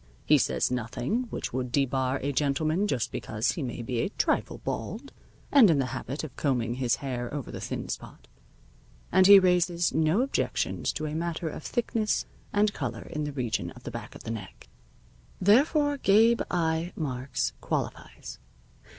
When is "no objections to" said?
9.93-11.05